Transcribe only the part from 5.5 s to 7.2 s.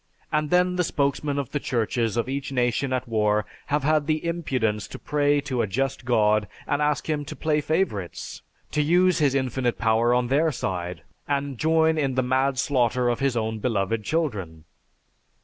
a just God and ask